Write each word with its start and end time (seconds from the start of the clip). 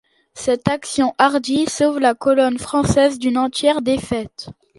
Cette 0.33 0.67
action 0.67 1.13
hardie 1.19 1.67
sauve 1.69 1.99
la 1.99 2.15
colonne 2.15 2.57
française 2.57 3.19
d’une 3.19 3.37
entière 3.37 3.83
défaite. 3.83 4.49